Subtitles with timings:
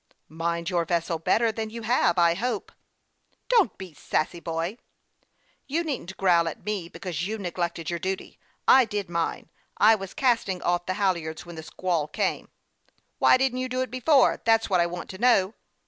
[0.27, 2.71] "Mind your vessel better than you have, I hope.""
[3.49, 7.27] Don't be sassy, boy." 22 HASTE AND WASTE, OK" You needn't growl at me because
[7.27, 8.39] you neglected your duty.
[8.67, 9.51] I did mine.
[9.77, 12.49] I was casting off the hal yards when the squall came.""
[13.19, 14.41] Why didn't you do it before?
[14.43, 15.53] That's what I want to know."